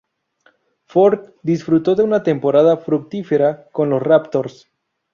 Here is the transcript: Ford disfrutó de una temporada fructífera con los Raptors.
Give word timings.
Ford 0.87 1.29
disfrutó 1.43 1.93
de 1.93 2.01
una 2.01 2.23
temporada 2.23 2.75
fructífera 2.75 3.69
con 3.71 3.91
los 3.91 4.01
Raptors. 4.01 4.67